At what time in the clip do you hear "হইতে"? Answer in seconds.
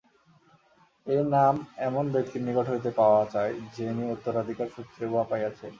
2.69-2.89